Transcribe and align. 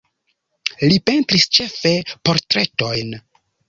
Li 0.85 0.97
pentris 1.11 1.47
ĉefe 1.59 1.95
portretojn. 2.11 3.19